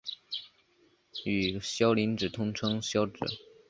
[1.25, 3.19] 与鞘磷脂通称鞘脂。